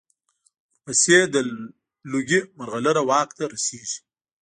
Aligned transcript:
ورپسې 0.83 1.17
د 1.33 1.35
لوګي 2.11 2.39
مرغلره 2.57 3.01
واک 3.09 3.29
ته 3.37 3.43
رسېږي. 3.53 3.99